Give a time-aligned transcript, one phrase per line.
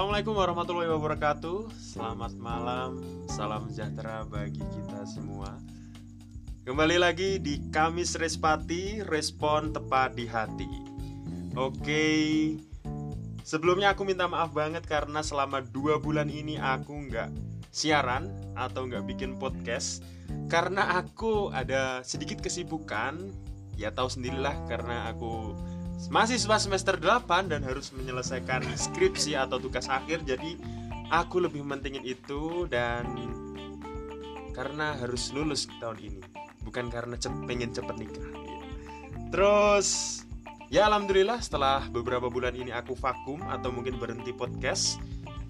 [0.00, 1.76] Assalamualaikum warahmatullahi wabarakatuh.
[1.76, 5.60] Selamat malam, salam sejahtera bagi kita semua.
[6.64, 10.72] Kembali lagi di Kamis Respati, respon tepat di hati.
[11.52, 12.08] Oke,
[13.44, 17.28] sebelumnya aku minta maaf banget karena selama dua bulan ini aku nggak
[17.68, 20.00] siaran atau nggak bikin podcast
[20.48, 23.28] karena aku ada sedikit kesibukan.
[23.76, 25.60] Ya tahu sendirilah karena aku
[26.08, 30.56] mahasiswa semester 8 dan harus menyelesaikan skripsi atau tugas akhir jadi
[31.12, 33.04] aku lebih mentingin itu dan
[34.56, 36.22] karena harus lulus tahun ini
[36.64, 38.28] bukan karena cep pengen cepet nikah.
[39.34, 40.20] Terus
[40.70, 45.02] ya alhamdulillah setelah beberapa bulan ini aku vakum atau mungkin berhenti podcast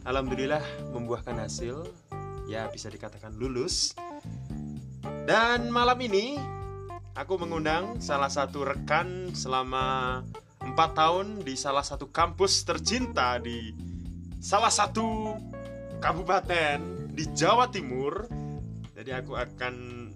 [0.09, 0.63] alhamdulillah
[0.97, 1.85] membuahkan hasil
[2.49, 3.95] ya bisa dikatakan lulus.
[5.27, 6.37] Dan malam ini
[7.21, 10.25] aku mengundang salah satu rekan selama
[10.65, 13.77] empat tahun di salah satu kampus tercinta di
[14.41, 15.37] salah satu
[16.01, 16.81] kabupaten
[17.13, 18.25] di Jawa Timur.
[18.97, 20.09] Jadi aku akan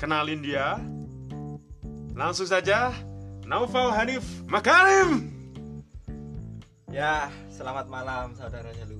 [0.00, 0.80] kenalin dia.
[2.16, 2.96] Langsung saja,
[3.44, 5.28] Naufal Hanif Makarim.
[6.88, 8.96] Ya, selamat malam saudara Jalu.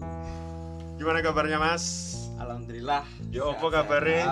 [1.00, 2.12] Gimana kabarnya Mas?
[2.36, 3.08] Alhamdulillah.
[3.32, 4.24] Ya apa kabarnya?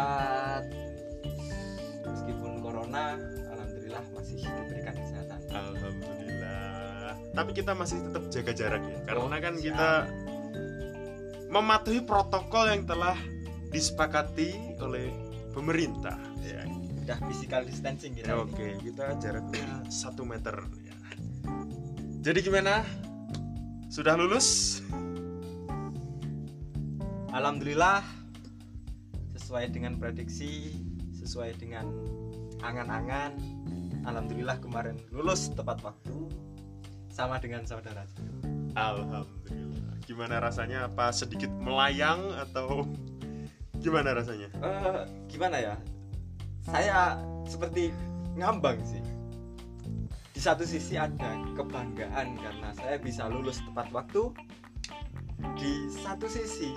[3.50, 5.38] Alhamdulillah masih diberikan kesehatan.
[5.48, 7.12] Alhamdulillah.
[7.32, 9.64] Tapi kita masih tetap jaga jarak ya, karena Oh, kan siap.
[9.64, 9.90] kita
[11.48, 13.16] mematuhi protokol yang telah
[13.70, 15.12] disepakati oleh
[15.52, 16.16] pemerintah.
[16.42, 16.64] Ya.
[17.06, 18.28] Udah physical distancing kita.
[18.28, 18.44] Ya, ini.
[18.50, 20.58] Oke, kita jaraknya satu meter.
[20.82, 20.94] ya.
[22.20, 22.82] Jadi gimana?
[23.86, 24.80] Sudah lulus?
[27.30, 28.02] Alhamdulillah
[29.36, 30.74] sesuai dengan prediksi,
[31.14, 31.86] sesuai dengan
[32.62, 33.36] angan-angan.
[34.06, 36.30] Alhamdulillah kemarin lulus tepat waktu
[37.10, 38.06] sama dengan saudara.
[38.78, 39.96] Alhamdulillah.
[40.06, 40.86] Gimana rasanya?
[40.86, 42.86] Apa sedikit melayang atau
[43.84, 44.48] gimana rasanya?
[44.62, 45.74] Eh, gimana ya?
[46.62, 47.90] Saya seperti
[48.38, 49.02] ngambang sih.
[50.36, 54.30] Di satu sisi ada kebanggaan karena saya bisa lulus tepat waktu.
[55.56, 56.76] Di satu sisi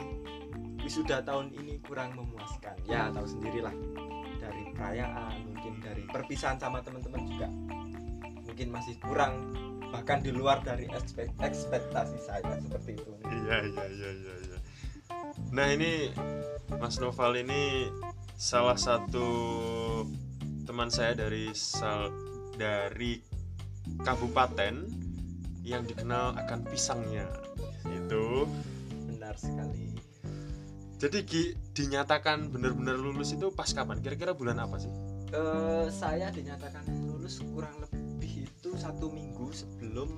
[0.82, 2.74] wisuda tahun ini kurang memuaskan.
[2.88, 3.76] Ya tahu sendirilah
[4.50, 7.48] dari perayaan, mungkin dari perpisahan sama teman-teman juga
[8.42, 9.56] mungkin masih kurang
[9.94, 13.12] bahkan di luar dari ekspek- ekspektasi saya seperti itu.
[13.26, 14.58] Iya, iya, iya, iya, iya.
[15.54, 16.14] Nah, ini
[16.78, 17.90] Mas Noval ini
[18.38, 19.28] salah satu
[20.68, 22.14] teman saya dari sal
[22.60, 23.18] dari
[24.04, 24.86] kabupaten
[25.66, 27.26] yang dikenal akan pisangnya.
[27.88, 28.44] Itu.
[29.10, 29.99] Benar sekali.
[31.00, 34.04] Jadi Gi, dinyatakan benar-benar lulus itu pas kapan?
[34.04, 34.92] Kira-kira bulan apa sih?
[35.32, 40.12] Eh, saya dinyatakan lulus kurang lebih itu satu minggu sebelum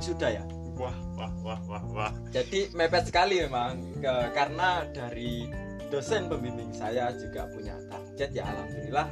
[0.00, 0.44] wisuda ya.
[0.80, 2.12] Wah, wah, wah, wah, wah.
[2.32, 5.52] Jadi mepet sekali memang ke- karena dari
[5.92, 9.08] dosen pembimbing saya juga punya target ya alhamdulillah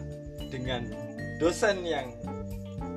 [0.48, 0.88] dengan
[1.36, 2.16] dosen yang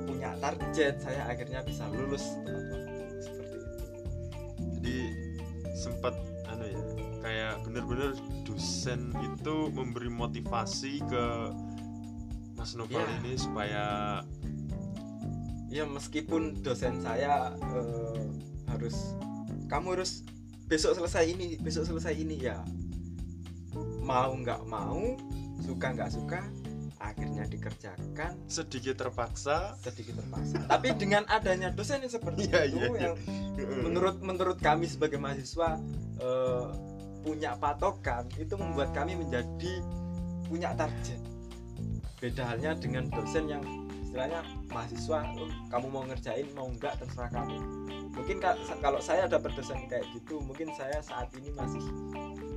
[0.08, 3.86] punya target saya akhirnya bisa lulus waktu seperti itu.
[4.80, 4.98] Jadi
[5.76, 6.16] sempat
[7.76, 8.16] bener-bener
[8.48, 11.26] dosen itu memberi motivasi ke
[12.56, 13.20] Mas Noval Ya.
[13.20, 13.86] ini supaya
[15.68, 18.24] Ya meskipun dosen saya eh,
[18.72, 18.96] harus
[19.68, 20.24] kamu harus
[20.72, 22.64] besok selesai ini, besok selesai ini ya.
[24.00, 25.20] Mau nggak mau,
[25.60, 26.48] suka nggak suka,
[26.96, 29.76] akhirnya dikerjakan sedikit terpaksa.
[29.84, 30.64] sedikit terpaksa.
[30.72, 33.02] Tapi dengan adanya dosen yang seperti Iya, itu iya, iya.
[33.12, 33.16] yang
[33.84, 35.76] menurut menurut kami sebagai mahasiswa
[36.24, 36.66] eh,
[37.26, 39.82] punya patokan itu membuat kami menjadi
[40.46, 41.18] punya target.
[42.22, 43.66] Beda halnya dengan dosen yang
[44.06, 47.58] istilahnya mahasiswa "Oh, kamu mau ngerjain mau enggak terserah kamu.
[48.16, 51.84] Mungkin ka- kalau saya dapat dosen kayak gitu, mungkin saya saat ini masih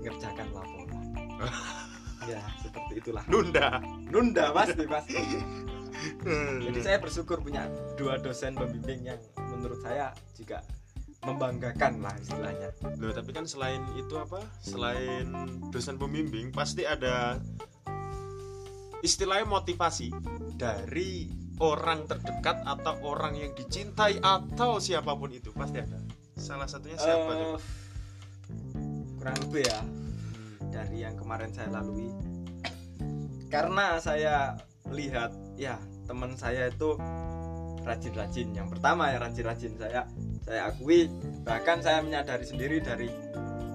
[0.04, 1.04] ngerjakan laporan.
[2.30, 3.24] ya, seperti itulah.
[3.26, 3.80] nunda.
[4.12, 5.18] Nunda pasti pasti.
[6.68, 7.66] Jadi saya bersyukur punya
[7.98, 9.20] dua dosen pembimbing yang
[9.50, 10.62] menurut saya juga
[11.22, 12.70] membanggakan lah istilahnya.
[12.96, 14.38] Loh, tapi kan selain itu apa?
[14.62, 15.26] Selain
[15.68, 17.36] dosen pembimbing pasti ada
[19.00, 20.10] istilahnya motivasi
[20.54, 25.98] dari orang terdekat atau orang yang dicintai atau siapa pun itu pasti ada.
[26.38, 27.58] Salah satunya siapa Eh, tuh?
[29.18, 29.80] kurang lebih ya
[30.70, 32.10] dari yang kemarin saya lalui.
[33.50, 34.54] Karena saya
[34.88, 35.74] lihat ya
[36.06, 36.94] teman saya itu
[37.82, 38.54] rajin-rajin.
[38.54, 40.06] Yang pertama ya rajin-rajin saya
[40.48, 41.12] saya akui
[41.44, 43.12] bahkan saya menyadari sendiri dari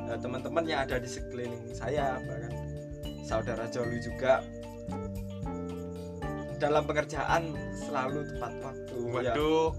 [0.09, 2.53] eh, teman-teman yang ada di sekeliling saya bahkan
[3.23, 4.41] saudara Jolu juga.
[6.57, 9.35] Dalam pengerjaan selalu tepat waktu ya.
[9.35, 9.75] Waduh,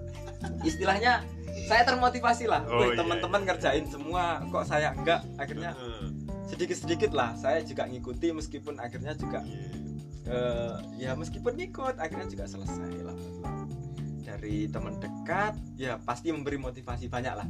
[0.68, 1.24] istilahnya
[1.64, 2.60] saya termotivasi lah.
[2.68, 3.46] Oh, iya, teman-teman iya.
[3.48, 5.24] ngerjain semua kok saya enggak?
[5.40, 5.72] Akhirnya
[6.44, 9.64] sedikit-sedikit lah saya juga ngikuti meskipun akhirnya juga Iya.
[10.28, 10.74] eh,
[11.08, 13.16] ya meskipun ngikut akhirnya juga selesai lah.
[14.20, 17.48] Dari teman dekat ya pasti memberi motivasi banyak lah.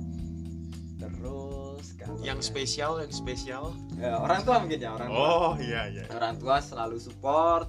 [0.97, 3.65] Terus kalau yang ya- spesial yang spesial?
[4.00, 5.21] Eh, orang tua mungkin ya orang tua.
[5.21, 6.05] Oh iya iya.
[6.09, 7.69] Orang tua selalu support.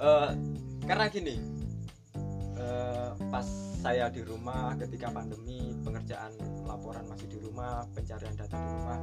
[0.00, 0.30] Eh,
[0.88, 1.36] karena gini
[2.56, 3.46] eh, pas
[3.84, 6.32] saya di rumah ketika pandemi pengerjaan
[6.64, 8.98] laporan masih di rumah pencarian data di rumah.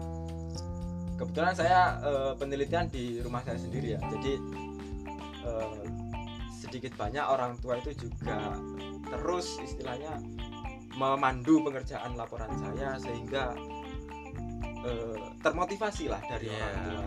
[1.21, 4.01] Kebetulan saya eh, penelitian di rumah saya sendiri ya.
[4.17, 4.33] Jadi
[5.45, 5.75] eh,
[6.57, 8.57] sedikit banyak orang tua itu juga
[9.11, 10.17] terus istilahnya
[10.93, 13.55] memandu pengerjaan laporan saya sehingga
[14.81, 16.57] eh, termotivasi lah dari Iya.
[16.57, 17.03] orang tua.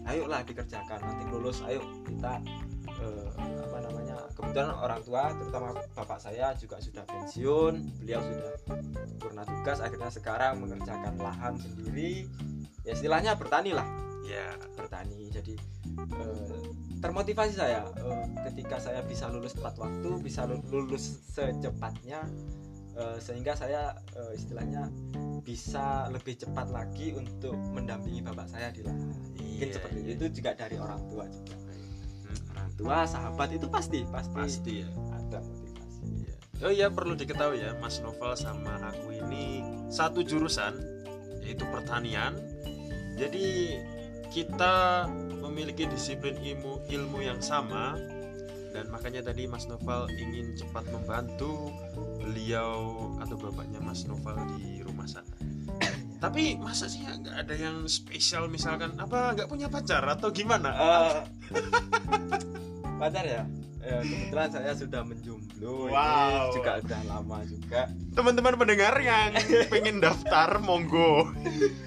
[0.00, 2.42] Ayolah dikerjakan nanti lulus ayo kita
[2.88, 3.28] eh,
[3.62, 8.50] apa namanya kebetulan orang tua terutama bapak saya juga sudah pensiun beliau sudah
[9.16, 12.26] purna tugas akhirnya sekarang mengerjakan lahan sendiri.
[12.82, 13.86] Ya istilahnya bertani lah.
[14.24, 15.28] Ya bertani.
[15.30, 15.54] Jadi
[16.00, 16.58] eh,
[16.98, 22.24] termotivasi saya eh, ketika saya bisa lulus tepat waktu bisa lu- lulus secepatnya
[23.00, 24.92] eh, sehingga saya eh, istilahnya
[25.40, 30.12] bisa lebih cepat lagi untuk mendampingi bapak saya di lahan mungkin Iya, seperti iya.
[30.16, 31.56] itu juga dari orang tua juga
[32.20, 36.34] Hmm, orang tua sahabat itu pasti pasti, pasti ya ada motivasi Iya.
[36.60, 40.76] Oh iya perlu diketahui ya Mas Novel sama aku ini satu jurusan
[41.40, 42.36] yaitu pertanian.
[43.16, 43.80] Jadi
[44.30, 45.08] kita
[45.40, 47.98] memiliki disiplin ilmu ilmu yang sama
[48.70, 51.74] dan makanya tadi Mas Novel ingin cepat membantu
[52.20, 52.70] beliau
[53.18, 55.26] atau bapaknya Mas Novel di rumah sana.
[56.20, 60.68] Tapi masa sih nggak ada yang spesial misalkan apa nggak punya pacar atau gimana?
[60.68, 61.12] Eh,
[63.00, 63.44] pacar ya
[63.80, 66.52] Ya, kebetulan saya sudah menjomblo ini Wow.
[66.52, 69.32] juga udah lama juga Teman-teman pendengar yang
[69.72, 71.32] pengen daftar monggo.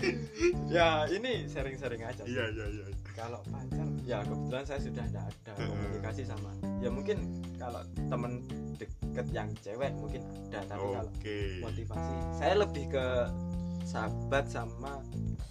[0.74, 2.26] ya ini sering-sering aja.
[2.26, 2.86] Iya iya iya.
[3.13, 6.50] Kalau pacar ya kebetulan saya sudah tidak ada komunikasi sama
[6.81, 7.18] ya mungkin
[7.56, 8.42] kalau temen
[8.75, 11.38] deket yang cewek mungkin ada tapi kalau Oke.
[11.62, 13.06] motivasi saya lebih ke
[13.83, 14.98] sahabat sama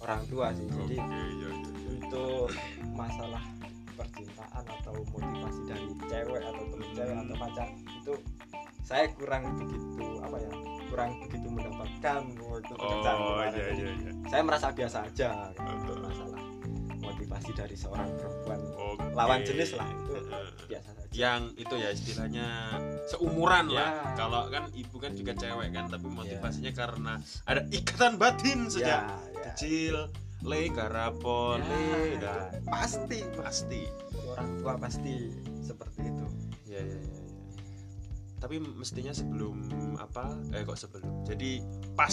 [0.03, 1.89] orang tua sih jadi Oke, iya, iya, iya.
[1.95, 2.49] untuk
[2.91, 3.43] masalah
[3.93, 8.13] percintaan atau motivasi dari cewek atau temen cewek atau pacar itu
[8.83, 10.51] saya kurang begitu apa ya
[10.91, 13.53] kurang begitu mendapatkan waktu pekerjaan Oh kemarin.
[13.55, 14.11] iya iya iya.
[14.27, 16.41] saya merasa biasa aja untuk masalah
[17.33, 19.05] motivasi dari seorang perempuan Oke.
[19.17, 20.45] lawan jenis lah itu Heeh.
[20.69, 22.47] biasa saja Yang itu ya istilahnya
[23.09, 23.89] seumuran lah.
[23.89, 24.13] Ya.
[24.13, 27.13] Kalau kan ibu kan juga cewek kan, tapi motivasinya karena
[27.49, 29.41] ada ikatan batin sejak ya, ya.
[29.49, 29.95] kecil.
[30.43, 33.81] Le garapon, Ya, le pasti pasti.
[34.27, 35.31] orang tua pasti
[35.63, 36.27] seperti itu
[36.67, 36.99] Ya ya ya.
[37.01, 37.23] ya.
[38.37, 39.55] Tapi mestinya sebelum
[39.95, 40.35] apa?
[40.51, 41.23] Eh kok sebelum?
[41.23, 41.63] Jadi
[41.95, 42.11] pas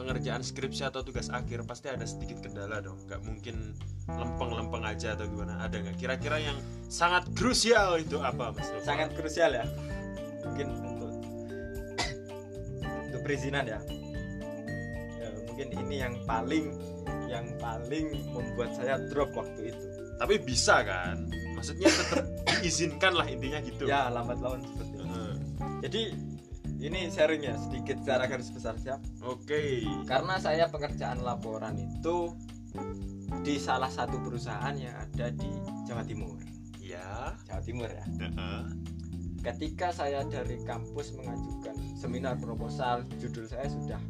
[0.00, 2.96] pengerjaan skripsi atau tugas akhir pasti ada sedikit kendala dong.
[3.04, 3.76] Nggak mungkin
[4.08, 5.60] lempeng-lempeng aja atau gimana?
[5.60, 5.96] Ada nggak?
[6.00, 6.56] Kira-kira yang
[6.88, 8.64] sangat krusial itu apa, Mas?
[8.72, 8.80] Novel?
[8.80, 9.64] sangat krusial ya
[10.40, 11.12] mungkin untuk
[12.80, 13.80] untuk perizinan ya.
[15.20, 16.72] Ya, mungkin ini yang paling
[17.28, 19.86] yang paling membuat saya drop waktu itu
[20.18, 21.30] Tapi bisa kan?
[21.54, 22.24] Maksudnya tetap
[22.58, 23.84] diizinkan lah intinya gitu.
[23.86, 25.34] ya lambat laun seperti itu Heeh.
[25.84, 26.02] jadi
[26.80, 29.84] ini sharing ya sedikit secara garis besar ya Oke.
[30.08, 32.32] karena saya pekerjaan laporan itu
[33.44, 35.50] di salah satu perusahaan yang ada di
[35.84, 36.40] Jawa Timur
[36.80, 37.36] Ya.
[37.46, 38.62] Jawa Timur ya Heeh.
[39.44, 44.00] ketika saya dari kampus mengajukan seminar proposal judul saya sudah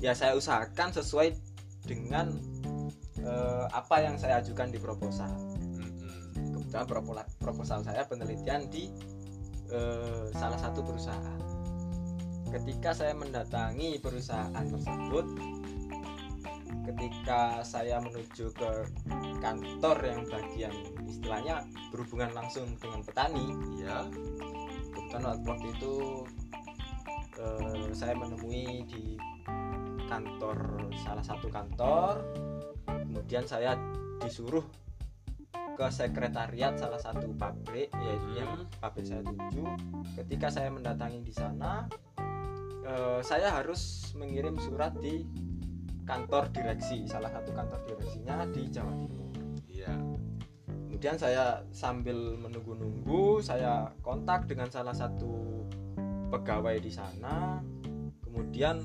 [0.00, 1.36] ya saya usahakan sesuai
[1.84, 2.32] dengan
[3.20, 5.30] eh, apa yang saya ajukan di proposal
[6.34, 8.92] kebetulan proposal saya penelitian di
[9.72, 11.57] eh, salah satu perusahaan
[12.48, 15.26] ketika saya mendatangi perusahaan tersebut
[16.88, 18.70] ketika saya menuju ke
[19.44, 20.72] kantor yang bagian
[21.04, 21.60] istilahnya
[21.92, 24.08] berhubungan langsung dengan petani Ya.
[24.88, 25.94] kebetulan waktu- itu
[27.38, 29.14] eh, saya menemui di
[30.08, 32.24] kantor salah satu kantor
[32.88, 33.76] kemudian saya
[34.18, 34.64] disuruh
[35.78, 38.66] ke sekretariat salah satu pabrik yaitu yang Hmm.
[38.82, 39.62] pabrik saya tuju
[40.18, 41.86] ketika saya mendatangi di sana
[42.88, 45.28] eh, saya harus mengirim surat di
[46.08, 49.28] kantor direksi salah satu kantor direksinya di Jawa Timur
[49.68, 49.94] Iya.
[50.88, 55.62] kemudian saya sambil menunggu-nunggu saya kontak dengan salah satu
[56.32, 57.62] pegawai di sana
[58.24, 58.82] kemudian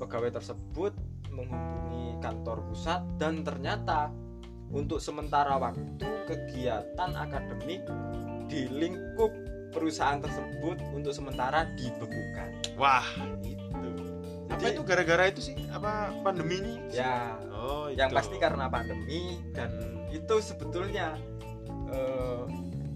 [0.00, 0.96] pegawai tersebut
[1.28, 4.08] menghubungi kantor pusat dan ternyata
[4.70, 7.82] untuk sementara waktu kegiatan akademik
[8.46, 9.30] di lingkup
[9.70, 13.06] perusahaan tersebut untuk sementara dibekukan Wah,
[13.46, 13.62] itu
[14.50, 15.56] apa itu gara-gara itu sih?
[15.70, 16.74] Apa pandemi ini?
[16.90, 18.18] ya Oh, yang itu.
[18.18, 19.70] pasti karena pandemi dan
[20.10, 21.14] itu sebetulnya
[21.88, 22.44] eh,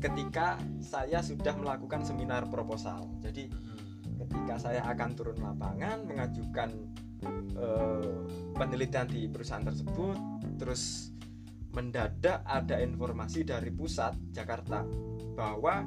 [0.03, 3.49] ketika saya sudah melakukan seminar proposal jadi
[4.05, 4.21] Hmm.
[4.31, 6.71] ketika saya akan turun lapangan mengajukan
[7.57, 8.13] eh,
[8.55, 10.15] penelitian di perusahaan tersebut
[10.61, 11.11] terus
[11.75, 14.87] mendadak ada informasi dari pusat Jakarta
[15.35, 15.83] bahwa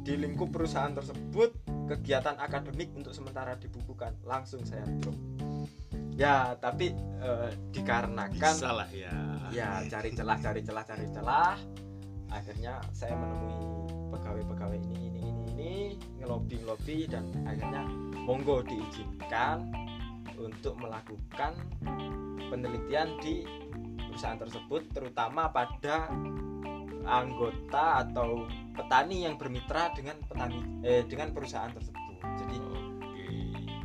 [0.00, 1.52] di lingkup perusahaan tersebut
[1.88, 4.16] kegiatan akademik untuk sementara dibukukan.
[4.24, 5.16] Langsung saya drop.
[6.16, 6.92] Ya tapi
[7.22, 9.12] eh, dikarenakan Bisa lah ya.
[9.52, 11.56] ya cari celah cari celah cari celah.
[12.30, 15.72] Akhirnya saya menemui pegawai-pegawai ini ini ini ini
[16.22, 17.82] ngelobi ngelobi dan akhirnya
[18.26, 19.70] monggo diizinkan
[20.40, 21.52] untuk melakukan
[22.48, 23.44] penelitian di
[24.10, 26.10] perusahaan tersebut terutama pada
[27.04, 28.44] anggota atau
[28.76, 33.26] petani yang bermitra dengan petani eh dengan perusahaan tersebut jadi Oke.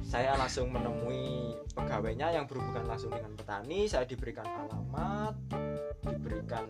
[0.05, 5.35] saya langsung menemui pegawainya yang berhubungan langsung dengan petani saya diberikan alamat
[6.05, 6.67] diberikan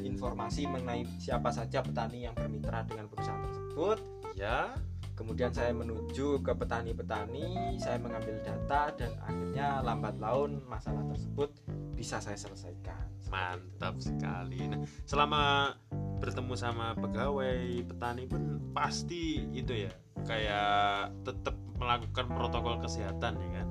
[0.00, 3.98] informasi mengenai siapa saja petani yang bermitra dengan perusahaan tersebut
[4.34, 4.74] Ya.
[5.14, 11.54] kemudian saya menuju ke petani-petani saya mengambil data dan akhirnya lambat laun masalah tersebut
[11.94, 14.64] bisa saya selesaikan Mantap sekali.
[14.68, 15.74] Nah, selama
[16.20, 19.92] bertemu sama pegawai petani pun pasti itu ya
[20.24, 23.68] kayak tetap melakukan protokol kesehatan ya kan.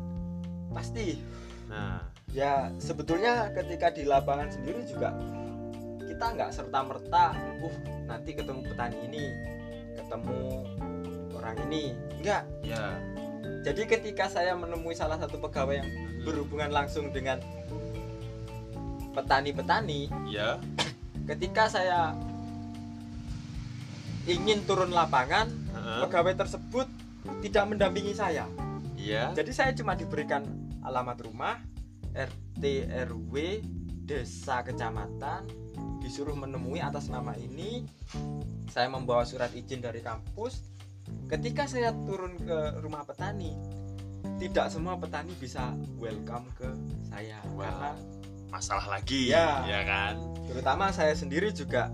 [0.74, 1.18] pasti
[1.70, 5.14] Nah, ya sebetulnya ketika di lapangan sendiri juga
[6.06, 7.26] kita nggak serta merta
[7.62, 9.24] uh nanti ketemu petani ini
[9.98, 10.40] ketemu
[11.34, 13.00] orang ini enggak ya.
[13.66, 15.90] jadi ketika saya menemui salah satu pegawai yang
[16.24, 17.42] berhubungan langsung dengan
[19.14, 20.58] petani-petani Ya.
[21.24, 22.18] ketika saya
[24.26, 26.00] ingin turun lapangan Heeh.
[26.08, 26.88] pegawai tersebut
[27.40, 28.48] tidak mendampingi saya
[28.94, 29.36] Iya.
[29.36, 30.48] Jadi saya cuma diberikan
[30.80, 31.60] alamat rumah,
[32.16, 33.60] RT, RW,
[34.08, 35.44] desa, kecamatan,
[36.00, 37.84] disuruh menemui atas nama ini.
[38.72, 40.64] Saya membawa surat izin dari kampus.
[41.28, 43.60] Ketika saya turun ke rumah petani,
[44.40, 46.72] tidak semua petani bisa welcome ke
[47.04, 47.68] saya Wah.
[47.68, 47.92] karena
[48.54, 49.66] Masalah lagi Ya.
[49.66, 50.14] ya kan.
[50.46, 51.90] terutama saya sendiri juga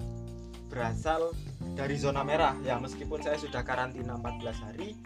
[0.68, 1.32] berasal
[1.74, 5.00] dari zona merah ya meskipun saya sudah karantina 14 hari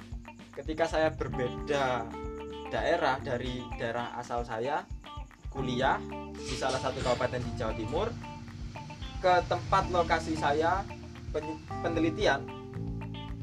[0.58, 2.10] ketika saya berbeda
[2.74, 4.82] daerah dari daerah asal saya
[5.54, 6.02] kuliah
[6.34, 8.10] di salah satu kabupaten di Jawa Timur
[9.22, 10.82] ke tempat lokasi saya
[11.30, 12.42] pen- penelitian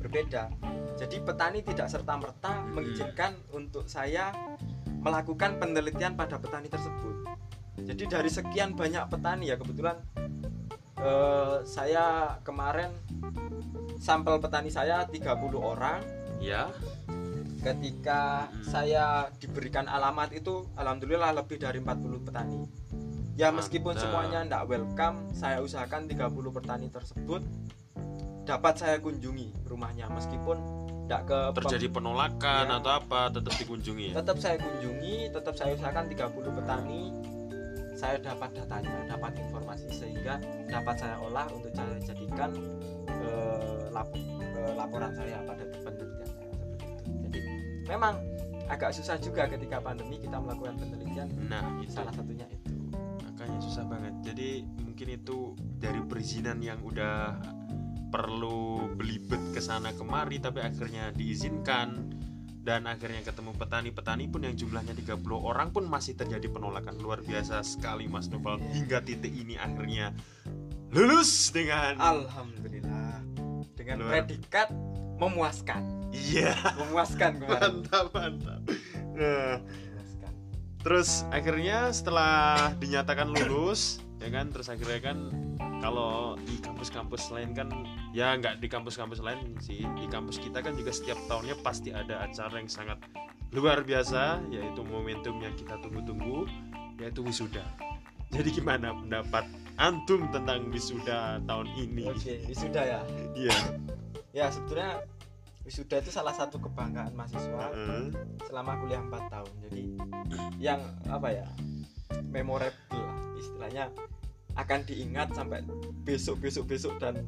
[0.03, 0.51] berbeda
[0.99, 4.35] jadi petani tidak serta-merta mengizinkan untuk saya
[5.01, 7.31] melakukan penelitian pada petani tersebut
[7.77, 9.97] jadi dari sekian banyak petani ya kebetulan
[10.97, 12.05] eh, saya
[12.41, 12.91] kemarin
[13.97, 16.01] sampel petani saya 30 orang
[16.41, 16.73] Ya.
[17.61, 18.65] ketika Hmm.
[18.65, 19.05] saya
[19.37, 22.65] diberikan alamat itu alhamdulillah lebih dari 40 petani
[23.37, 24.03] ya meskipun Mantap.
[24.03, 27.45] semuanya tidak welcome saya usahakan 30 petani tersebut
[28.43, 30.57] dapat saya kunjungi rumahnya meskipun
[31.05, 32.81] tidak ke Terjadi penolakan Ya.
[32.81, 34.15] atau apa tetap dikunjungi ya.
[34.17, 36.25] tetap saya kunjungi tetap saya usahakan 30
[36.55, 37.13] petani
[38.01, 42.57] saya dapat datanya dapat informasi sehingga dapat saya olah untuk saya jadikan
[43.13, 46.49] eh, lap- eh, laporan saya pada penelitian saya.
[46.57, 47.41] Seperti itu jadi
[47.93, 48.15] memang
[48.73, 51.29] agak susah juga ketika pandemi kita melakukan penelitian.
[51.45, 52.73] Nah, itu salah satunya itu.
[53.29, 54.15] Makanya susah banget.
[54.25, 57.37] Jadi mungkin itu dari perizinan yang udah
[58.11, 62.11] perlu belibet ke sana kemari tapi akhirnya diizinkan
[62.61, 67.01] dan akhirnya ketemu petani-petani pun yang jumlahnya 30 orang pun masih terjadi penolakan.
[67.01, 70.13] Luar biasa sekali Mas Novel hingga titik ini akhirnya
[70.93, 73.25] lulus dengan alhamdulillah.
[73.73, 74.13] Dengan Luar.
[74.13, 74.69] predikat
[75.17, 76.13] memuaskan.
[76.13, 76.53] Iya.
[76.85, 77.61] Memuaskan kemarin.
[77.81, 78.61] Mantap mantap.
[79.17, 80.33] Nah, memuaskan.
[80.85, 85.19] Terus akhirnya setelah dinyatakan lulus, ya kan, terus akhirnya kan
[85.81, 87.73] kalau di kampus-kampus lain kan
[88.11, 92.27] ya nggak di kampus-kampus lain sih, di kampus kita kan juga setiap tahunnya pasti ada
[92.27, 92.99] acara yang sangat
[93.51, 96.47] luar biasa, yaitu momentum yang kita tunggu-tunggu,
[96.99, 97.63] yaitu wisuda.
[98.31, 99.43] Jadi gimana pendapat
[99.75, 102.07] antum tentang wisuda tahun ini?
[102.07, 103.01] oke wisuda ya
[103.35, 103.57] Iya.
[104.31, 105.03] ya sebetulnya
[105.65, 108.13] wisuda itu salah satu kebanggaan mahasiswa Heeh.
[108.47, 109.83] selama kuliah 4 tahun jadi
[110.61, 111.47] yang apa ya
[112.29, 113.85] memorable lah istilahnya
[114.57, 115.63] akan diingat sampai
[116.03, 117.23] besok besok besok dan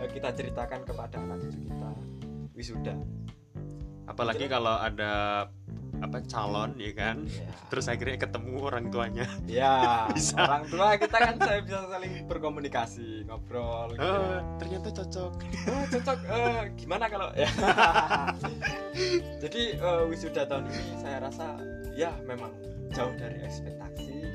[0.00, 1.90] eh, kita ceritakan kepada anak cucu kita.
[2.54, 2.94] Wisuda.
[4.06, 5.44] Apalagi kalau ada
[6.02, 7.24] apa calon ya kan?
[7.24, 9.26] Ya, terus akhirnya ketemu orang tuanya.
[9.46, 10.36] Ya Bisa.
[10.36, 14.04] orang tua kita kan saya bisa saling berkomunikasi ngobrol gitu.
[14.04, 15.32] oh, ternyata cocok.
[15.70, 16.18] Oh, cocok.
[16.28, 17.48] Eh, gimana kalau ya?
[19.42, 21.56] Jadi eh, wisuda tahun ini saya rasa
[21.94, 22.50] ya memang
[22.90, 24.33] jauh dari ekspektasi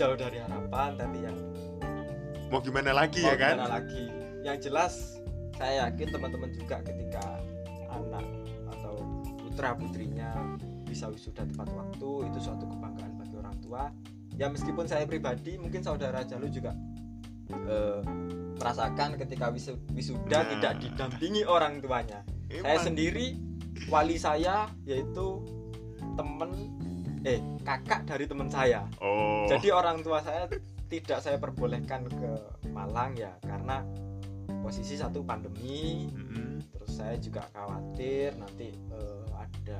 [0.00, 1.36] jauh dari harapan tapi yang
[2.48, 4.04] mau gimana lagi mau ya kan gimana lagi
[4.40, 5.20] yang jelas
[5.54, 7.20] saya yakin teman-teman juga ketika
[7.92, 8.24] anak
[8.72, 8.96] atau
[9.36, 10.56] putra putrinya
[10.88, 13.82] bisa wisuda tepat waktu itu suatu kebanggaan bagi orang tua
[14.34, 16.72] ya meskipun saya pribadi mungkin saudara Jalu juga
[17.52, 18.00] eh,
[18.56, 20.48] merasakan ketika wisu- wisuda Nah.
[20.48, 22.82] tidak didampingi orang tuanya saya Emang.
[22.82, 23.26] sendiri
[23.86, 25.44] wali saya yaitu
[26.16, 26.50] temen
[27.24, 28.84] eh kakak dari teman saya.
[29.00, 29.44] Oh.
[29.44, 30.48] Jadi orang tua saya
[30.90, 32.30] tidak saya perbolehkan ke
[32.72, 33.84] Malang ya karena
[34.64, 36.10] posisi satu pandemi.
[36.10, 36.62] Mm-mm.
[36.72, 39.78] terus saya juga khawatir nanti eh, ada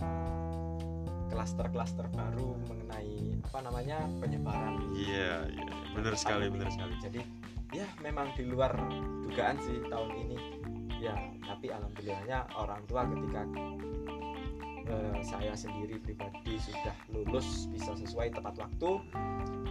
[1.31, 4.77] klaster-klaster baru mengenai apa namanya penyebaran.
[4.93, 5.65] Iya iya.
[5.97, 6.95] Benar sekali benar sekali.
[7.01, 7.21] Jadi
[7.71, 8.75] ya memang di luar
[9.25, 10.39] dugaan sih tahun ini.
[11.01, 11.17] Ya
[11.47, 13.43] tapi alhamdulillahnya orang tua ketika
[14.91, 18.91] eh, saya sendiri pribadi sudah lulus bisa sesuai tepat waktu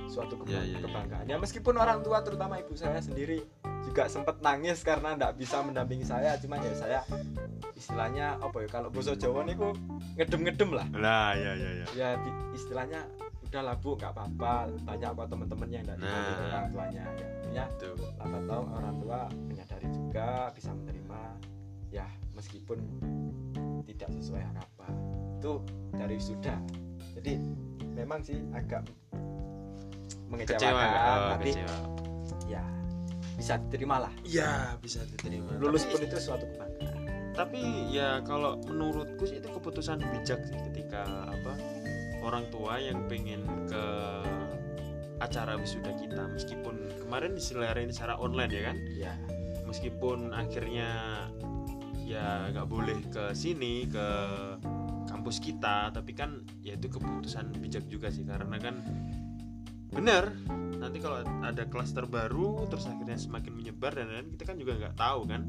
[0.07, 0.79] suatu keba- Ya, ya, ya.
[0.81, 3.43] kebanggaan ya meskipun orang tua terutama ibu saya sendiri
[3.79, 6.37] juga sempat nangis karena tidak bisa mendampingi saya.
[6.37, 6.99] Cuman ya saya
[7.73, 9.73] istilahnya apa ya kalau boso Jawa niku
[10.15, 10.85] ngedem-ngedem lah.
[10.93, 11.85] Lah ya ya ya.
[11.95, 12.09] Ya
[12.51, 13.07] istilahnya
[13.41, 14.69] udahlah bu nggak apa-apa.
[14.83, 16.37] Banyak kok teman-teman yang tidak Nah.
[16.45, 17.05] orang tuanya.
[17.49, 21.21] Ya tuh lambat orang tua menyadari juga bisa menerima.
[21.89, 22.05] Ya
[22.37, 22.77] meskipun
[23.85, 24.91] tidak sesuai harapan.
[25.39, 25.63] Itu
[25.95, 26.57] dari sudah
[27.19, 27.35] jadi
[27.95, 28.87] memang sih agak
[30.29, 31.75] mengecewakan kecewa oh, tapi kecewa.
[32.47, 32.63] ya
[33.35, 35.51] bisa diterima lah ya bisa diterima.
[35.57, 36.97] Lulus Tapi- pun itu suatu kebanggaan.
[37.35, 41.53] Tapi ya kalau menurutku sih itu keputusan bijak sih ketika apa
[42.19, 43.83] orang tua yang pengen ke
[45.23, 46.23] acara wisuda kita.
[46.35, 48.77] Meskipun kemarin diselarain secara online ya kan?
[48.95, 49.13] Ya
[49.69, 50.89] meskipun akhirnya
[52.09, 54.07] ya nggak boleh ke sini ke
[55.05, 58.81] kampus kita tapi kan ya itu keputusan bijak juga sih karena kan
[59.93, 60.33] benar
[60.81, 64.95] nanti kalau ada klaster baru terus akhirnya semakin menyebar dan lain-lain kita kan juga nggak
[64.97, 65.41] tahu kan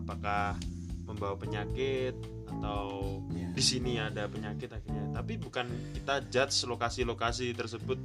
[0.00, 0.56] apakah
[1.04, 2.16] membawa penyakit
[2.48, 3.52] atau ya.
[3.52, 8.00] di sini ada penyakit akhirnya tapi bukan kita judge lokasi-lokasi tersebut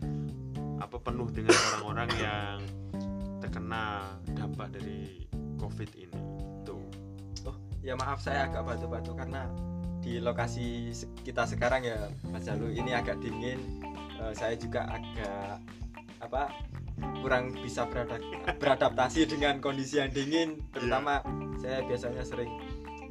[0.83, 2.57] apa penuh dengan orang-orang yang
[3.39, 6.30] terkena dampak dari covid ini
[7.81, 9.49] ya maaf saya agak batu-batu karena
[10.01, 10.89] di lokasi
[11.21, 13.61] kita sekarang ya Mas Jalu ini agak dingin.
[14.17, 15.61] Eh, saya juga agak
[16.21, 16.49] apa
[17.21, 18.21] kurang bisa beradap-
[18.61, 20.57] beradaptasi dengan kondisi yang dingin.
[20.73, 21.21] Terutama
[21.61, 22.49] saya biasanya sering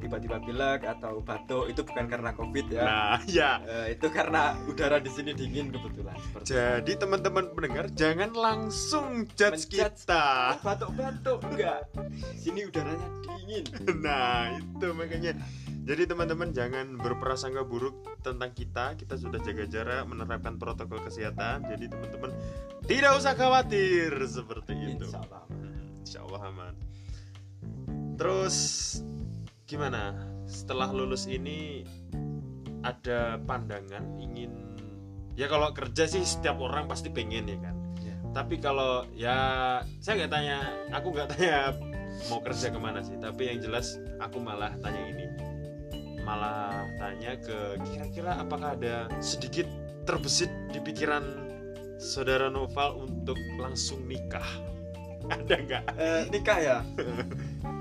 [0.01, 2.83] tiba-tiba pilek atau batuk itu bukan karena covid ya.
[2.83, 9.29] Nah ya Eh, itu karena udara di sini dingin kebetulan jadi teman-teman pendengar jangan langsung
[9.37, 9.93] judge Menjudge.
[10.01, 10.57] kita.
[10.57, 11.85] Oh, batuk-batuk enggak.
[12.35, 13.63] Sini udaranya dingin.
[14.03, 15.37] Nah itu makanya.
[15.81, 18.93] Jadi teman-teman jangan berprasangka buruk tentang kita.
[18.95, 21.65] Kita sudah jaga jarak menerapkan protokol kesehatan.
[21.67, 22.31] Jadi teman-teman
[22.85, 25.05] tidak usah khawatir seperti itu.
[25.09, 25.43] Insya Allah.
[25.49, 26.73] Hmm, Insya Allah aman.
[28.15, 28.57] Terus
[29.71, 30.11] gimana?
[30.51, 31.87] Setelah lulus ini
[32.83, 34.51] ada pandangan ingin
[35.39, 37.75] ya kalau kerja sih setiap orang pasti pengen ya kan.
[38.03, 38.15] Ya.
[38.35, 39.37] Tapi kalau ya
[40.03, 40.57] saya nggak tanya,
[40.91, 41.55] aku nggak tanya
[42.27, 43.15] mau kerja ke mana sih.
[43.15, 45.25] Tapi yang jelas aku malah tanya ini,
[46.27, 49.71] malah tanya ke kira-kira apakah ada sedikit
[50.03, 51.23] terbesit di pikiran
[51.95, 54.43] saudara Noval untuk langsung nikah?
[55.31, 55.83] Ada nggak?
[55.95, 56.77] Eh, nikah ya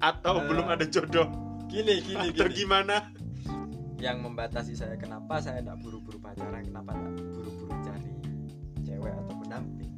[0.00, 1.28] atau Eh, belum ada jodoh?
[1.68, 2.56] Gini gini atau gini.
[2.56, 2.96] gimana?
[4.00, 6.64] Yang membatasi saya kenapa saya tidak buru-buru pacaran?
[6.64, 8.10] Kenapa tidak buru-buru cari
[8.80, 9.92] cewek atau pendamping?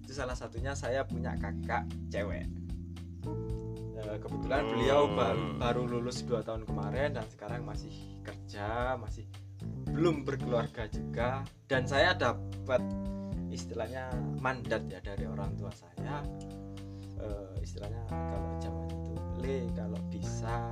[0.00, 2.46] Itu salah satunya saya punya kakak cewek.
[3.98, 4.70] Eh, kebetulan Oh.
[4.70, 9.26] beliau baru, baru lulus 2 tahun kemarin dan sekarang masih kerja masih
[9.86, 11.42] belum berkeluarga juga.
[11.66, 12.82] Dan saya dapat
[13.48, 16.22] istilahnya mandat ya dari orang tua saya.
[17.18, 18.88] Eh, istilahnya kalau zaman
[19.42, 20.70] le kalau bisa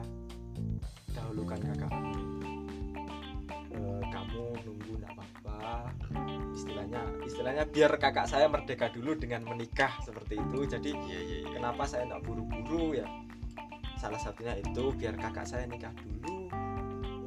[1.11, 2.15] dahulukan kakakmu
[3.71, 5.89] Eh, kamu nunggu nggak apa-apa.
[6.59, 10.67] Istilahnya istilahnya biar kakak saya merdeka dulu dengan menikah seperti itu.
[10.67, 11.49] Jadi iya iya iya.
[11.55, 13.07] kenapa saya nggak buru-buru ya?
[13.95, 16.51] Salah satunya itu biar kakak saya nikah dulu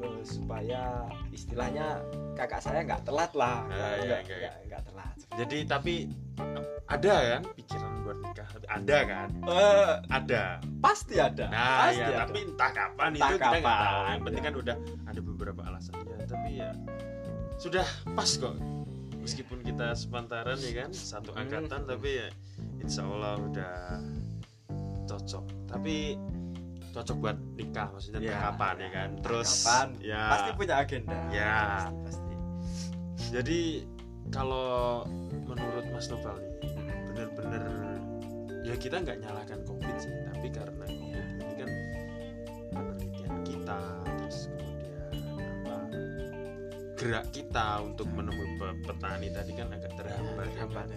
[0.04, 2.04] eh, supaya istilahnya
[2.36, 3.64] kakak saya nggak telat lah.
[3.72, 5.16] Ah, iya, nggak nggak- nggak- nggak telat.
[5.40, 5.96] Jadi tapi
[6.86, 8.48] ada kan pikiran buat nikah?
[8.68, 9.28] Ada kan?
[9.42, 10.44] Eh, ada.
[10.78, 11.46] pasti ada.
[11.48, 12.18] Nah pasti ya ada.
[12.22, 13.72] tapi entah kapan Entah itu kita nggak tahu.
[13.96, 14.46] Kapan, yang penting ya.
[14.46, 15.94] kan udah ada beberapa alasan.
[16.04, 16.70] Ya tapi ya
[17.56, 18.56] sudah pas kok.
[19.16, 21.42] Meskipun kita sepantaran ya kan satu Hmm.
[21.42, 22.28] angkatan tapi ya
[22.78, 23.76] insya Allah udah
[25.06, 25.46] cocok.
[25.66, 26.20] Tapi
[26.92, 29.10] cocok buat nikah maksudnya Ya, kapan ya kan?
[29.20, 29.88] Terus kapan.
[29.98, 30.24] ya.
[30.30, 31.16] Pasti punya agenda.
[31.32, 31.88] Ya.
[32.04, 32.34] pasti, pasti.
[33.32, 33.62] jadi
[34.30, 35.08] kalau
[35.44, 36.52] menurut Mas Noval nih.
[37.32, 38.00] Bener-bener
[38.64, 41.70] ya kita nggak nyalakan covid sih tapi karena covid ini kan
[42.74, 43.80] penelitian kita
[44.20, 45.14] terus kemudian
[45.64, 45.78] apa
[47.00, 50.68] gerak kita untuk menemui pe- petani tadi kan agak terhambat ya kan?
[50.72, 50.88] Terhambat.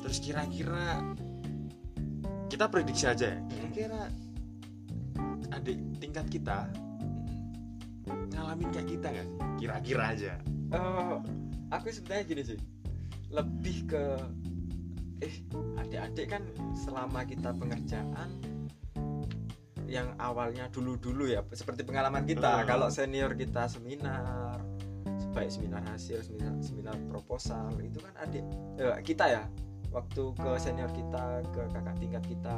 [0.00, 0.86] terus kira-kira
[2.48, 4.02] kita prediksi aja ya kira-kira
[5.52, 6.68] adik tingkat kita
[8.36, 9.26] ngalamin kayak kita sih?
[9.56, 10.32] Kira-kira aja.
[10.70, 11.16] Eh,
[11.72, 12.58] aku sebenarnya gini sih
[13.32, 14.04] lebih ke
[15.20, 15.34] eh
[15.78, 16.42] adik-adik kan
[16.74, 18.30] selama kita pengerjaan
[19.86, 22.62] yang awalnya dulu-dulu ya seperti pengalaman kita.
[22.62, 22.66] Hmm.
[22.66, 24.58] kalau senior kita seminar
[25.30, 28.44] baik seminar hasil seminar, seminar proposal itu kan adik
[28.80, 29.42] eh, kita ya
[29.92, 32.56] waktu ke senior kita ke kakak tingkat kita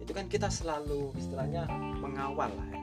[0.00, 1.64] itu kan kita selalu istilahnya
[1.96, 2.80] mengawal lah ya.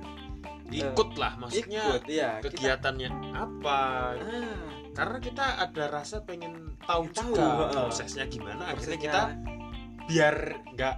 [0.71, 3.79] Ikut lah maksudnya ikut ya kita- kegiatannya apa?
[4.17, 7.71] Ah, karena kita ada rasa pengen tahu Tahu, juga heeh.
[7.73, 8.63] prosesnya gimana.
[8.67, 8.99] Akhirnya prosesnya.
[9.01, 9.21] kita
[10.05, 10.35] biar
[10.69, 10.95] nggak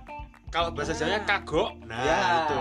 [0.49, 0.97] kalau bahasa Ah.
[0.99, 1.69] Jawanya kagok.
[1.83, 2.19] Nah ya.
[2.39, 2.57] itu.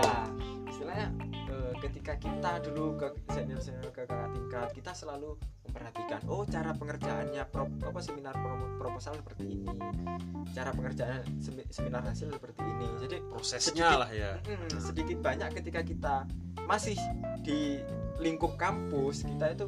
[0.67, 1.07] Istilahnya
[1.47, 5.29] eh, ketika kita dulu ke senior senior ke kakak tingkat kita selalu
[5.63, 9.65] memperhatikan oh cara pengerjaannya pro, apa seminar pro- proposal seperti ini.
[10.51, 12.87] Cara pengerjaan semi- seminar hasil seperti ini.
[12.99, 14.31] Jadi prosesnya sedikit- lah ya.
[14.43, 16.15] Mm, sedikit banyak ketika kita
[16.63, 16.97] masih
[17.39, 17.81] di
[18.17, 19.67] lingkup kampus kita itu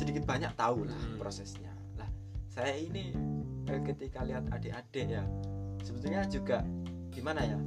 [0.00, 1.20] sedikit banyak tahu lah Hmm.
[1.20, 1.68] prosesnya.
[2.00, 2.08] Lah
[2.48, 3.12] saya ini
[3.68, 5.24] eh, ketika lihat adik-adik ya
[5.84, 6.64] sebetulnya juga
[7.12, 7.60] gimana ya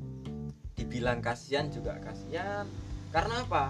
[0.73, 2.65] dibilang kasihan juga kasihan.
[3.13, 3.63] Karena apa?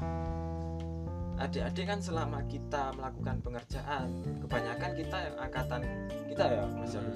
[1.33, 4.07] Adik-adik kan selama kita melakukan pengerjaan
[4.39, 5.81] kebanyakan kita yang angkatan
[6.29, 7.11] kita ya mas Jalu,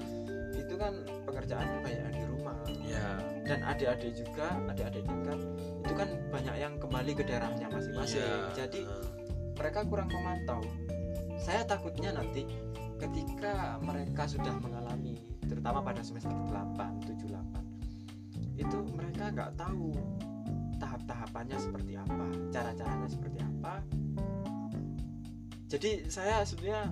[0.52, 0.92] itu kan
[1.24, 2.56] pengerjaan banyak di rumah.
[2.84, 3.08] Ya
[3.48, 5.38] dan adik-adik juga adik-adik tingkat
[5.80, 8.20] itu kan banyak yang kembali ke daerahnya masing-masing.
[8.20, 8.52] Ya.
[8.52, 8.84] jadi
[9.56, 10.60] mereka kurang memantau
[11.38, 12.44] saya takutnya nanti
[12.98, 15.14] ketika mereka sudah mengalami
[15.46, 19.94] terutama pada semester 8, 7, 8 itu mereka nggak tahu
[20.76, 23.82] tahap-tahapannya seperti apa cara-caranya seperti apa.
[25.68, 26.90] Jadi saya sebenarnya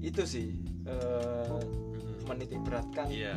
[0.00, 0.48] itu sih
[0.84, 2.24] eh, Mm.
[2.26, 3.08] menitik beratkan.
[3.08, 3.36] Iya.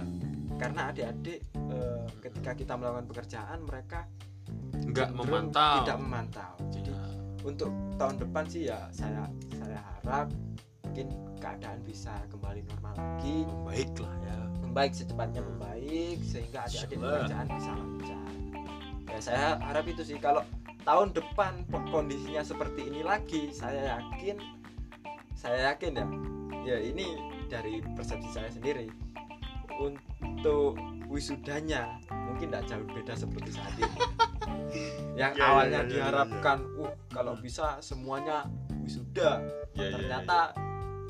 [0.57, 4.07] Karena adik-adik eh, ketika kita melakukan pekerjaan mereka
[4.81, 5.75] nggak memantau.
[5.83, 6.53] tidak memantau.
[6.71, 7.00] Jadi Ya.
[7.41, 9.25] Untuk tahun depan sih ya saya
[9.57, 10.29] saya harap
[10.85, 11.07] mungkin
[11.39, 13.47] keadaan bisa kembali normal lagi.
[13.65, 14.37] Baik lah ya.
[14.61, 18.19] Membaik secepatnya membaik sehingga adik-adik pekerjaan bisa lancar.
[19.07, 20.17] Ya saya harap itu sih.
[20.21, 20.45] Kalau
[20.85, 24.37] tahun depan kondisinya seperti ini lagi saya yakin
[25.37, 26.05] saya yakin ya
[26.61, 27.17] ya ini
[27.49, 28.91] dari persepsi saya sendiri.
[29.81, 30.77] Untuk
[31.09, 33.99] wisudanya mungkin tidak jauh beda seperti saat ini
[35.15, 38.47] yang Ya, ya, awalnya ya, ya, ya, diharapkan uh kalau bisa semuanya
[38.83, 39.43] wisuda.
[39.75, 40.37] Ya, ya, ya, ternyata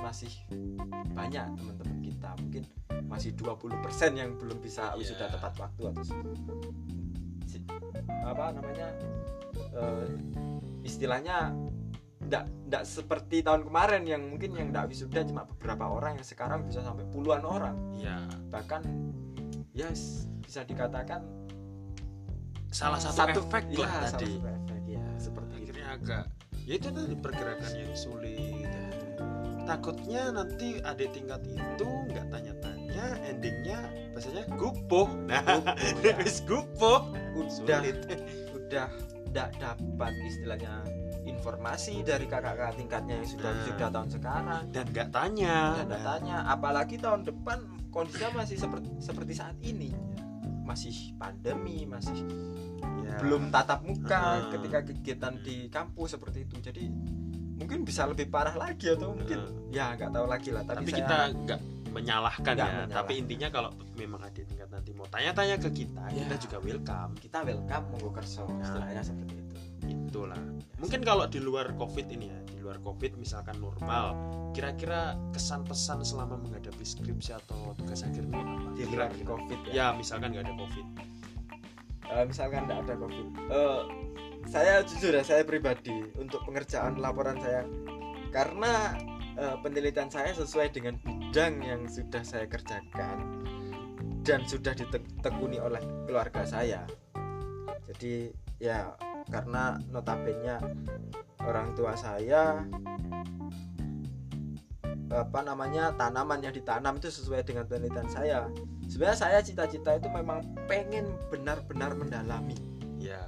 [0.01, 0.33] masih
[1.13, 2.29] banyak teman-teman kita.
[2.41, 2.63] Mungkin
[3.05, 6.03] masih 20% yang belum bisa wisuda tepat waktu atau
[8.21, 8.87] apa namanya
[9.75, 10.07] eh,
[10.85, 11.51] istilahnya
[12.21, 16.63] ndak ndak seperti tahun kemarin yang mungkin yang ndak wisuda cuma beberapa orang yang sekarang
[16.63, 17.75] bisa sampai puluhan orang.
[17.99, 18.23] Ya.
[18.53, 18.81] Bahkan
[19.75, 21.23] ya s- bisa dikatakan
[22.71, 24.39] salah satu, efek ya, lah tadi.
[24.39, 25.63] satu efek ya seperti itu.
[25.71, 26.23] Akhirnya agak
[26.63, 28.69] ya itu tadi pergerakan yang sulit
[29.61, 33.79] takutnya nanti adik tingkat itu nggak tanya-tanya endingnya
[34.11, 35.07] bahasanya gupuh.
[35.29, 35.43] Nah
[36.01, 36.17] ya.
[36.19, 37.97] wis gupuh udah sulit.
[38.51, 38.87] udah
[39.31, 40.75] tidak dapat istilahnya
[41.23, 43.59] informasi dari kakak-kakak tingkatnya yang sudah Nah.
[43.63, 44.63] wisuda tahun sekarang.
[44.73, 45.55] Dan nggak tanya.
[45.77, 47.57] Dan Nah, tanya apalagi tahun depan
[47.93, 49.91] kondisinya masih seperti seperti saat ini
[50.61, 52.21] masih pandemi masih
[53.01, 53.17] ya.
[53.19, 54.49] belum tatap muka Ah.
[54.49, 56.83] ketika kegiatan di kampus seperti itu jadi
[57.57, 60.99] mungkin bisa lebih parah lagi atau mungkin ya nggak tahu lagi lah tapi, tapi saya
[60.99, 61.59] kita nggak
[61.91, 62.87] menyalahkan ya menyalahkan.
[62.89, 66.23] tapi intinya kalau memang adik tingkat nanti mau tanya-tanya ke kita Ya.
[66.23, 68.63] kita juga welcome kita welcome monggo kerso Nah.
[68.63, 69.50] istilahnya seperti itu
[70.11, 70.41] itulah
[70.75, 74.11] mungkin kalau di luar covid ini ya di luar covid misalkan normal
[74.51, 78.69] kira-kira kesan pesan selama menghadapi skripsi atau tugas akhir ini apa?
[78.75, 79.71] Di luar covid ya?
[79.71, 80.87] Ya misalkan nggak ada covid.
[82.11, 83.27] Eh, misalkan tidak ada covid.
[83.47, 83.81] Eh,
[84.51, 87.63] saya jujur ya saya pribadi untuk pengerjaan laporan saya
[88.35, 88.99] karena
[89.39, 93.47] eh, penelitian saya sesuai dengan bidang yang sudah saya kerjakan
[94.27, 96.83] dan sudah ditekuni oleh keluarga saya.
[97.87, 98.93] Jadi ya
[99.33, 100.61] karena notabene
[101.41, 102.61] orang tua saya
[105.11, 108.47] apa namanya tanaman yang ditanam itu sesuai dengan penelitian saya.
[108.87, 112.55] Sebenarnya saya cita-cita itu memang pengen benar-benar mendalami.
[112.95, 113.27] Ya.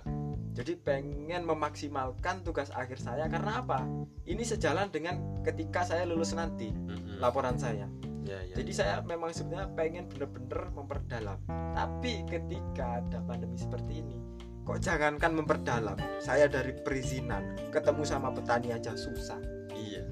[0.55, 3.83] Jadi pengen memaksimalkan tugas akhir saya karena apa?
[4.23, 7.19] Ini sejalan dengan ketika saya lulus nanti Mm-mm.
[7.19, 7.89] laporan saya.
[8.23, 8.77] Ya, ya, jadi ya.
[8.79, 11.35] saya memang sebenarnya pengen bener-bener memperdalam
[11.75, 14.15] tapi ketika ada pandemi seperti ini
[14.63, 19.39] kok jangankan memperdalam saya dari perizinan ketemu sama petani aja susah.
[19.75, 20.07] Iya.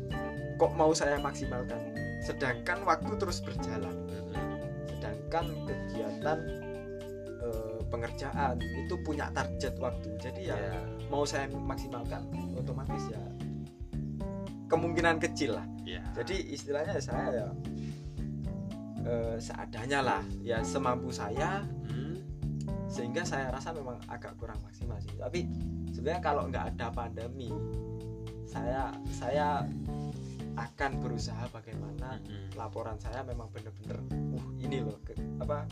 [0.60, 1.96] Kok mau saya maksimalkan?
[2.20, 3.96] Sedangkan waktu terus berjalan.
[4.92, 6.40] Sedangkan kegiatan
[7.42, 10.10] eh, pengerjaan itu punya target waktu.
[10.20, 12.28] Jadi ya ya mau saya maksimalkan
[12.60, 13.24] otomatis ya
[14.68, 15.66] kemungkinan kecil lah.
[15.88, 17.48] Ya jadi istilahnya saya ya
[19.08, 20.24] eh, seadanya lah.
[20.44, 22.01] Ya semampu saya Hmm.
[22.91, 25.15] Sehingga saya rasa memang agak kurang maksimal sih.
[25.15, 25.47] Tapi
[25.89, 27.47] sebenarnya kalau nggak ada pandemi
[28.43, 29.63] saya saya
[30.51, 32.19] akan berusaha bagaimana
[32.60, 33.95] laporan saya memang bener-bener
[34.36, 35.63] uh ini loh ke- apa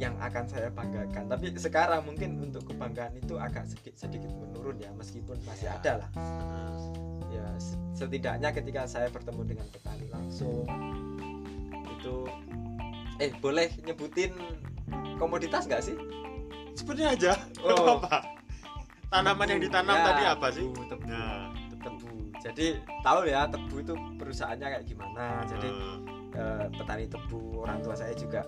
[0.00, 1.28] yang akan saya banggakan.
[1.28, 5.76] Tapi sekarang mungkin untuk kebanggaan itu agak sedikit sedikit menurun ya meskipun masih Ya.
[5.76, 6.10] ada lah.
[7.28, 10.64] Ya se- setidaknya ketika saya bertemu dengan petani langsung
[11.92, 12.24] itu
[13.20, 14.32] eh boleh nyebutin
[15.20, 15.94] komoditas nggak sih
[16.76, 17.32] sebenarnya aja.
[17.62, 17.98] Oh.
[17.98, 18.16] apa-apa.
[19.12, 20.64] Tanaman yang ditanam Ya, tadi apa sih?
[20.72, 21.52] tebu, tebu, nah.
[21.82, 22.10] Tebu.
[22.40, 22.66] Jadi
[23.04, 25.42] tahu ya tebu itu perusahaannya kayak gimana.
[25.44, 25.96] Jadi eh,
[26.38, 28.46] eh, petani tebu orang tua saya juga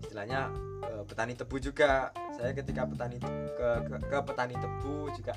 [0.00, 0.48] istilahnya
[0.86, 2.08] eh, petani tebu juga.
[2.32, 3.30] Saya ketika petani ke,
[3.84, 5.34] ke, ke petani tebu juga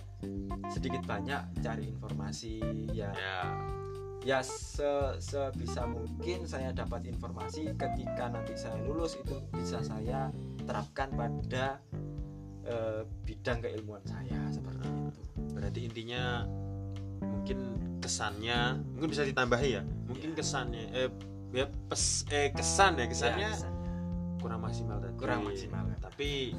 [0.71, 2.63] sedikit banyak cari informasi
[2.95, 3.11] ya.
[3.11, 3.41] Ya.
[4.25, 10.33] Ya se sebisa mungkin saya dapat informasi ketika nanti saya lulus itu bisa saya
[10.65, 11.77] terapkan pada
[12.65, 15.21] eh, bidang keilmuan saya seperti itu.
[15.51, 16.23] Berarti intinya
[17.21, 17.57] mungkin
[17.97, 19.83] kesannya mungkin bisa ditambahi ya?
[20.05, 20.35] Mungkin Ya.
[20.35, 21.09] kesannya eh
[21.51, 23.81] ya pes eh kesan ya kesannya Ya, kesannya.
[24.37, 25.13] kurang maksimal tadi.
[25.15, 25.83] Kurang maksimal.
[25.97, 26.51] Tapi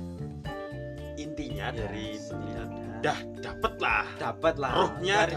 [1.16, 5.36] intinya Ya, dari setidaknya udah dapet lah dapat lah rohnya dari-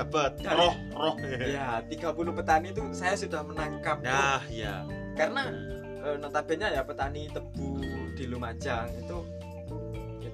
[0.49, 1.15] roh roh.
[1.39, 5.43] Ya 30 petani itu saya sudah menangkap nah ya karena
[5.99, 7.79] eh, notabene ya petani tebu
[8.15, 9.17] di Lumajang itu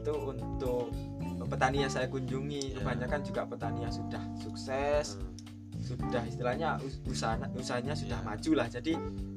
[0.05, 0.93] itu untuk
[1.49, 2.77] petani yang saya kunjungi Ya.
[2.77, 5.33] kebanyakan juga petani yang sudah sukses Hmm.
[5.81, 8.25] sudah istilahnya us- usaha usahanya sudah Ya.
[8.25, 8.93] maju lah jadi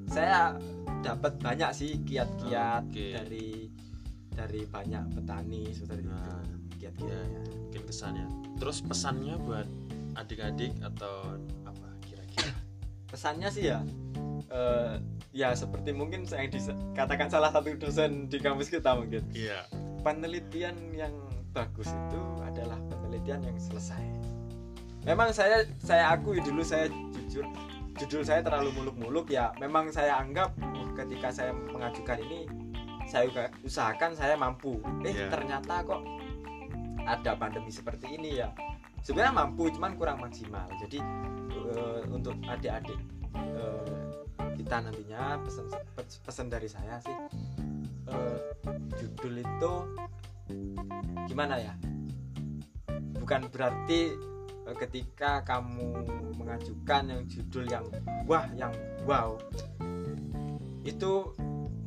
[0.08, 0.56] saya
[1.00, 3.16] dapat banyak sih kiat-kiat Oke.
[3.16, 3.48] dari
[4.30, 6.32] dari banyak petani seperti Nah, itu
[6.78, 8.26] ya, kiat-kiatnya mungkin kesannya
[8.56, 9.66] terus pesannya buat
[10.14, 12.52] adik-adik atau apa kira-kira
[13.06, 13.80] pesannya sih ya
[14.48, 14.94] eh,
[15.32, 19.68] ya seperti mungkin saya yang dikatakan salah satu dosen di kampus kita mungkin iya
[20.08, 21.12] penelitian yang
[21.52, 24.00] bagus itu adalah penelitian yang selesai.
[25.04, 27.44] Memang saya saya akui dulu saya jujur
[28.00, 29.52] judul saya terlalu muluk-muluk ya.
[29.60, 30.56] Memang saya anggap
[30.96, 32.48] ketika saya mengajukan ini
[33.04, 33.28] saya
[33.60, 34.80] usahakan saya mampu.
[35.04, 35.28] Eh Iya.
[35.28, 36.00] ternyata kok
[37.04, 38.48] ada pandemi seperti ini ya.
[39.04, 40.68] Sebenarnya mampu cuman kurang maksimal.
[40.80, 41.04] Jadi
[41.52, 42.96] eh, untuk adik-adik
[43.36, 43.92] eh,
[44.56, 45.68] kita nantinya pesan
[46.24, 47.16] pesan dari saya sih
[48.08, 48.38] eh,
[48.96, 49.72] judul itu
[51.28, 51.74] gimana ya?
[53.18, 54.16] Bukan berarti
[54.64, 56.04] eh, ketika kamu
[56.40, 57.84] mengajukan yang judul yang
[58.24, 58.72] wah yang
[59.04, 59.36] wow
[60.84, 61.12] itu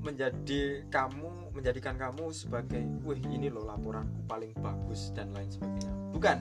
[0.02, 5.94] menjadi kamu menjadikan kamu sebagai wih ini loh laporanku paling bagus dan lain sebagainya.
[6.16, 6.38] Bukan.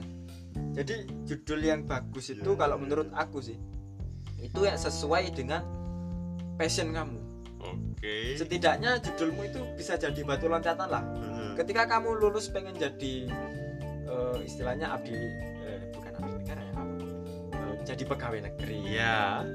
[0.71, 2.57] Jadi judul yang bagus itu Ya.
[2.57, 3.59] kalau menurut aku sih
[4.41, 5.61] itu ya sesuai dengan
[6.57, 7.20] passion kamu
[8.01, 11.53] oke setidaknya judulmu itu bisa jadi batu loncatan lah Hmm.
[11.53, 13.29] ketika kamu lulus pengen jadi
[14.07, 15.13] eh, istilahnya abdi
[15.61, 16.83] eh, bukan abdi negara ya apa?
[17.53, 19.45] Eh, jadi pegawai negeri iya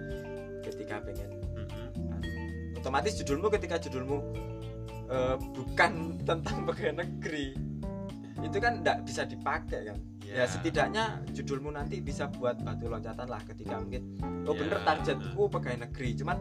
[0.62, 1.88] ketika pengen Mm-mm.
[2.76, 4.18] otomatis judulmu ketika judulmu
[5.08, 5.92] eh, bukan
[6.28, 7.56] tentang pegawai negeri
[8.38, 10.42] itu kan tidak bisa dipakai kan Iya.
[10.42, 14.58] ya setidaknya judulmu nanti bisa buat batu loncatan lah ketika mungkin oh Ya.
[14.58, 16.36] bener targetku pegawai negeri cuman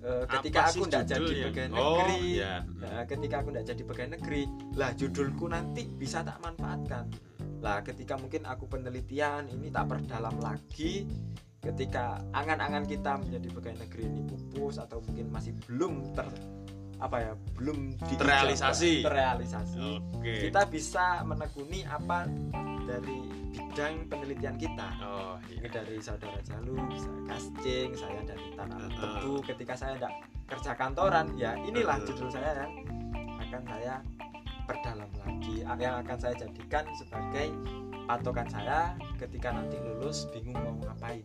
[0.00, 1.46] eh, ketika aku tidak jadi judulnya?
[1.50, 2.52] pegawai oh, negeri iya.
[2.64, 4.42] Nah, ketika aku tidak jadi pegawai negeri,
[4.76, 7.04] lah judulku nanti bisa tak manfaatkan.
[7.60, 11.04] Lah, ketika mungkin aku penelitian ini tak perdalam lagi,
[11.60, 16.24] ketika angan-angan kita menjadi pegawai negeri ini pupus atau mungkin masih belum ter
[17.00, 19.00] apa ya, belum Terrealisasi.
[19.08, 19.80] terrealisasi.
[20.20, 22.28] oke Kita bisa menekuni apa
[22.90, 23.18] dari
[23.54, 24.88] bidang penelitian kita.
[25.06, 28.98] oh iya dari saudara Jalu bisa casting saya dari tanah Heeh.
[28.98, 30.14] tebu ketika saya tidak
[30.50, 32.26] kerja kantoran ya inilah Betul.
[32.26, 32.72] judul saya yang
[33.38, 33.94] akan saya
[34.66, 37.48] perdalam lagi yang akan saya jadikan sebagai
[38.10, 41.22] patokan saya ketika nanti lulus bingung mau ngapain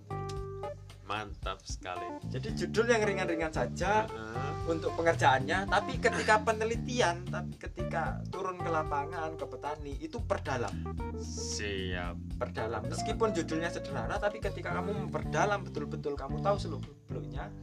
[1.05, 2.01] Mantap sekali.
[2.33, 4.73] jadi judul yang ringan-ringan saja Heeh.
[4.73, 10.73] untuk pengerjaannya tapi ketika penelitian tapi ketika turun ke lapangan ke petani itu perdalam
[11.21, 12.41] Siap.
[12.41, 17.53] perdalam meskipun judulnya sederhana tapi ketika kamu memperdalam betul-betul kamu tahu seluruh beluknya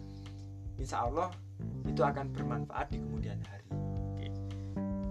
[0.78, 1.34] insya Allah
[1.82, 3.66] itu akan bermanfaat di kemudian hari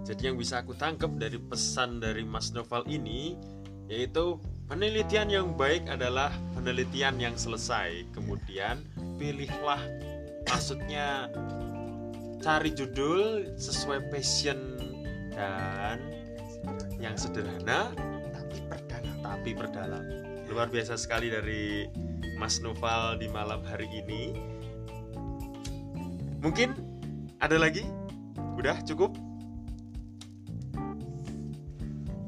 [0.02, 3.38] Jadi yang bisa aku tangkap dari pesan dari Mas Noval ini
[3.86, 4.34] yaitu
[4.72, 8.08] penelitian yang baik adalah penelitian yang selesai.
[8.16, 8.80] Kemudian
[9.20, 9.84] pilihlah
[10.48, 11.28] maksudnya
[12.40, 14.80] cari judul sesuai passion
[15.36, 16.00] dan
[16.96, 17.92] yang sederhana
[18.32, 19.52] tapi perdalam tapi.
[20.48, 21.84] Luar biasa sekali dari
[22.40, 24.32] Mas Noval di malam hari ini.
[26.40, 26.72] Mungkin
[27.44, 27.84] ada lagi?
[28.56, 29.12] Udah cukup?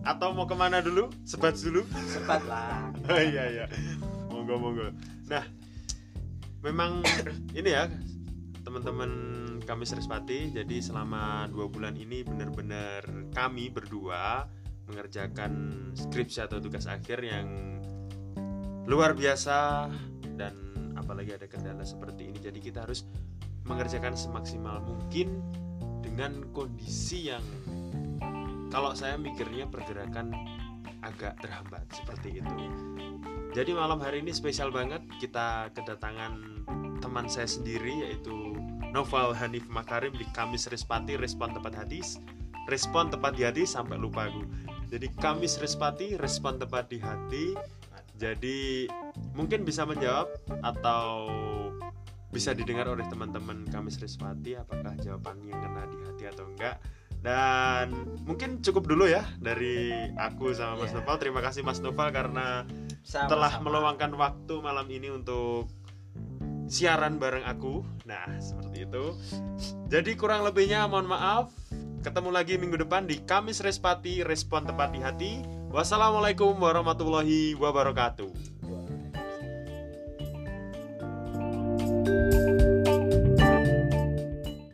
[0.05, 1.09] Atau mau ke mana dulu?
[1.25, 1.88] Sebat dulu?
[2.12, 3.64] sempat lah Oh iya iya.
[4.29, 4.93] Monggo monggo.
[5.33, 5.45] Nah,
[6.61, 7.01] memang
[7.57, 7.88] ini ya
[8.64, 9.11] teman-teman
[9.64, 10.53] kami Srispati.
[10.53, 14.45] Jadi selama dua bulan ini benar-benar kami berdua
[14.85, 15.53] mengerjakan
[15.97, 17.81] skripsi atau tugas akhir yang
[18.85, 19.88] luar biasa
[20.37, 20.53] dan
[21.01, 22.38] apalagi ada kendala seperti ini.
[22.45, 23.09] Jadi kita harus
[23.64, 25.40] mengerjakan semaksimal mungkin
[26.05, 27.45] dengan kondisi yang
[28.75, 30.35] kalau saya mikirnya pergerakan
[31.07, 32.59] agak terhambat seperti itu.
[33.55, 36.67] Jadi malam hari ini spesial banget kita kedatangan
[36.99, 38.59] teman saya sendiri yaitu
[38.91, 42.19] Noval Hanif Makarim di Kamis Respati Respon Tepat Hadis
[42.67, 44.43] Respon Tepat di Hati sampai lupa aku.
[44.91, 47.55] Jadi Kamis Respati Respon Tepat di Hati.
[48.19, 48.91] Jadi
[49.39, 50.27] mungkin bisa menjawab
[50.67, 51.31] atau
[52.35, 56.83] bisa didengar oleh teman-teman Kamis Respati apakah jawabannya kena di hati atau enggak
[57.25, 61.01] dan mungkin cukup dulu ya dari aku sama Mas yeah.
[61.01, 61.17] Noval.
[61.17, 62.69] Terima kasih Mas Noval karena
[63.01, 65.73] sama, telah meluangkan waktu malam ini untuk
[66.69, 67.81] siaran bareng aku.
[68.05, 69.17] Nah, seperti itu.
[69.89, 71.49] Jadi kurang lebihnya mohon maaf.
[72.05, 75.33] Ketemu lagi minggu depan di Kamis Respati, respon tepat di hati.
[75.73, 78.53] Wassalamualaikum warahmatullahi wabarakatuh.
[82.05, 82.63] thank you